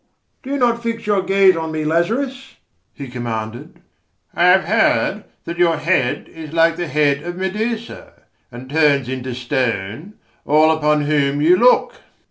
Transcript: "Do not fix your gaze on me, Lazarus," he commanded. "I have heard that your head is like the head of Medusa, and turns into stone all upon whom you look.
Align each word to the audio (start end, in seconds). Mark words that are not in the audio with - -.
"Do 0.41 0.57
not 0.57 0.81
fix 0.81 1.05
your 1.05 1.21
gaze 1.21 1.55
on 1.55 1.71
me, 1.71 1.85
Lazarus," 1.85 2.55
he 2.91 3.07
commanded. 3.07 3.81
"I 4.33 4.45
have 4.45 4.63
heard 4.63 5.25
that 5.45 5.59
your 5.59 5.77
head 5.77 6.27
is 6.27 6.53
like 6.53 6.75
the 6.75 6.87
head 6.87 7.21
of 7.21 7.35
Medusa, 7.37 8.13
and 8.51 8.67
turns 8.67 9.07
into 9.07 9.35
stone 9.35 10.15
all 10.43 10.71
upon 10.75 11.01
whom 11.01 11.39
you 11.39 11.55
look. 11.55 11.97